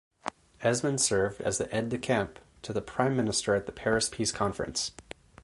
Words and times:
Esmond 0.63 0.99
served 0.99 1.41
as 1.41 1.61
Aide-de-Camp 1.61 2.39
to 2.63 2.73
the 2.73 2.81
Prime 2.81 3.15
Minister 3.15 3.53
at 3.53 3.67
the 3.67 3.71
Paris 3.71 4.09
Peace 4.09 4.31
Conference. 4.31 4.93